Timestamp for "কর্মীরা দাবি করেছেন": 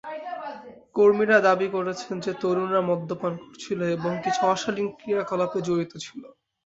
0.95-2.15